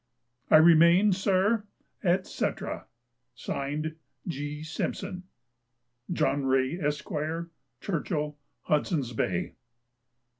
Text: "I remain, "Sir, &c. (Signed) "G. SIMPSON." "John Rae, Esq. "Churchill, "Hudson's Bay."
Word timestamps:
"I 0.49 0.57
remain, 0.57 1.11
"Sir, 1.13 1.65
&c. 2.03 2.47
(Signed) 3.35 3.95
"G. 4.27 4.63
SIMPSON." 4.63 5.21
"John 6.11 6.43
Rae, 6.43 6.79
Esq. 6.79 7.07
"Churchill, 7.81 8.35
"Hudson's 8.63 9.13
Bay." 9.13 9.53